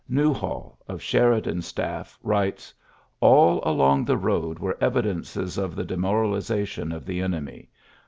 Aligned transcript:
Newhall, 0.09 0.79
of 0.87 0.99
Sheridan's 0.99 1.67
staff, 1.67 2.17
writes: 2.23 2.73
"All 3.19 3.61
along 3.63 4.03
the 4.05 4.17
road 4.17 4.57
were 4.57 4.75
evidences 4.83 5.59
of 5.59 5.75
the 5.75 5.85
demorali 5.85 6.39
sation 6.39 6.91
of 6.91 7.05
the 7.05 7.21
enemy. 7.21 7.69